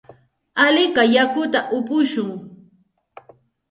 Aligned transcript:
Alikay 0.65 1.09
yakuta 1.15 1.59
upushun. 1.77 2.29